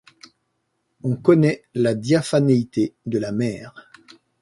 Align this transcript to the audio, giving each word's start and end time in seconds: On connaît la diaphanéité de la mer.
On 1.03 1.15
connaît 1.15 1.61
la 1.75 1.93
diaphanéité 1.93 2.95
de 3.05 3.19
la 3.19 3.31
mer. 3.31 3.87